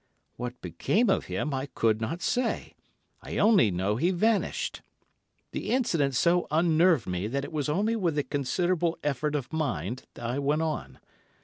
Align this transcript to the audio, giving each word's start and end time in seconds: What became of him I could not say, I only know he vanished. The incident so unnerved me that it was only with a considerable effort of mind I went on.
What 0.35 0.59
became 0.61 1.11
of 1.11 1.25
him 1.25 1.53
I 1.53 1.67
could 1.67 2.01
not 2.01 2.23
say, 2.23 2.73
I 3.21 3.37
only 3.37 3.69
know 3.69 3.97
he 3.97 4.09
vanished. 4.09 4.81
The 5.51 5.69
incident 5.69 6.15
so 6.15 6.47
unnerved 6.49 7.05
me 7.05 7.27
that 7.27 7.45
it 7.45 7.51
was 7.51 7.69
only 7.69 7.95
with 7.95 8.17
a 8.17 8.23
considerable 8.23 8.97
effort 9.03 9.35
of 9.35 9.53
mind 9.53 10.07
I 10.19 10.39
went 10.39 10.63
on. 10.63 10.97